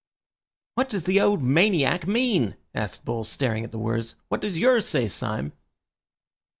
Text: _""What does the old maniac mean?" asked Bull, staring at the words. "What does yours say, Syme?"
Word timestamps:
_""What 0.73 0.89
does 0.89 1.03
the 1.03 1.21
old 1.21 1.43
maniac 1.43 2.07
mean?" 2.07 2.55
asked 2.73 3.05
Bull, 3.05 3.23
staring 3.23 3.63
at 3.63 3.71
the 3.71 3.77
words. 3.77 4.15
"What 4.29 4.41
does 4.41 4.57
yours 4.57 4.87
say, 4.87 5.07
Syme?" 5.07 5.53